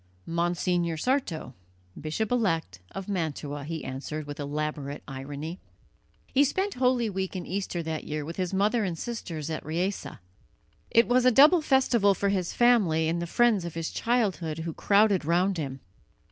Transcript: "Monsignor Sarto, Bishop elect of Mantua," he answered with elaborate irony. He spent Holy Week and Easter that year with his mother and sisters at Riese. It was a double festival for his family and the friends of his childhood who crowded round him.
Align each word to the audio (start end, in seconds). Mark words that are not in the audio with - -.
"Monsignor 0.25 0.97
Sarto, 0.97 1.53
Bishop 1.95 2.31
elect 2.31 2.79
of 2.89 3.07
Mantua," 3.07 3.63
he 3.65 3.83
answered 3.85 4.25
with 4.25 4.39
elaborate 4.39 5.03
irony. 5.07 5.59
He 6.25 6.43
spent 6.43 6.73
Holy 6.73 7.07
Week 7.07 7.35
and 7.35 7.45
Easter 7.47 7.83
that 7.83 8.03
year 8.03 8.25
with 8.25 8.37
his 8.37 8.51
mother 8.51 8.83
and 8.83 8.97
sisters 8.97 9.51
at 9.51 9.63
Riese. 9.63 10.07
It 10.89 11.07
was 11.07 11.23
a 11.23 11.29
double 11.31 11.61
festival 11.61 12.15
for 12.15 12.29
his 12.29 12.51
family 12.51 13.07
and 13.07 13.21
the 13.21 13.27
friends 13.27 13.63
of 13.63 13.75
his 13.75 13.91
childhood 13.91 14.57
who 14.65 14.73
crowded 14.73 15.23
round 15.23 15.59
him. 15.59 15.81